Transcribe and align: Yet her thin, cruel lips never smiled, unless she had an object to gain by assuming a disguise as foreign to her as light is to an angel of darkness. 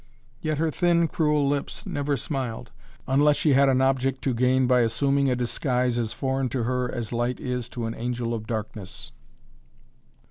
Yet 0.41 0.57
her 0.57 0.71
thin, 0.71 1.07
cruel 1.07 1.47
lips 1.47 1.85
never 1.85 2.17
smiled, 2.17 2.71
unless 3.05 3.35
she 3.37 3.53
had 3.53 3.69
an 3.69 3.83
object 3.83 4.23
to 4.23 4.33
gain 4.33 4.65
by 4.65 4.79
assuming 4.79 5.29
a 5.29 5.35
disguise 5.35 5.99
as 5.99 6.11
foreign 6.11 6.49
to 6.49 6.63
her 6.63 6.91
as 6.91 7.13
light 7.13 7.39
is 7.39 7.69
to 7.69 7.85
an 7.85 7.93
angel 7.93 8.33
of 8.33 8.47
darkness. 8.47 9.11